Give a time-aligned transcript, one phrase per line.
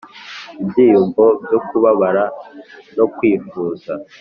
[0.63, 2.23] ibyiyumvo byo kubabara
[2.97, 3.91] no kwifuza,